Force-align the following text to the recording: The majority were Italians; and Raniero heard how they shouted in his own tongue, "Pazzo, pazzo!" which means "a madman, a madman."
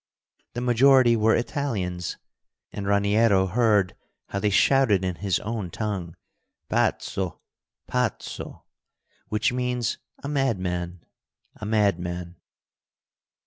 The 0.53 0.61
majority 0.61 1.15
were 1.15 1.35
Italians; 1.35 2.17
and 2.73 2.87
Raniero 2.87 3.45
heard 3.45 3.93
how 4.29 4.39
they 4.39 4.49
shouted 4.49 5.05
in 5.05 5.17
his 5.17 5.39
own 5.41 5.69
tongue, 5.69 6.15
"Pazzo, 6.71 7.37
pazzo!" 7.87 8.63
which 9.29 9.53
means 9.53 9.99
"a 10.23 10.27
madman, 10.27 11.01
a 11.55 11.67
madman." 11.67 12.37